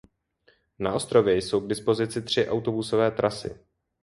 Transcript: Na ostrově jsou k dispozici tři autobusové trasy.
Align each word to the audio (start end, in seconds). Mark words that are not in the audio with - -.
Na 0.79 0.93
ostrově 0.93 1.35
jsou 1.35 1.59
k 1.61 1.67
dispozici 1.69 2.21
tři 2.21 2.49
autobusové 2.49 3.11
trasy. 3.11 3.59